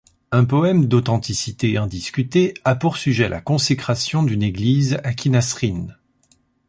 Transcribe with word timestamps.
Un 0.31 0.45
poème 0.45 0.87
d'authenticité 0.87 1.77
indiscutée 1.77 2.55
a 2.65 2.73
pour 2.73 2.97
sujet 2.97 3.29
la 3.29 3.39
consécration 3.39 4.23
d'une 4.23 4.41
église 4.41 4.97
à 5.03 5.13
Qinnasrîn. 5.13 5.95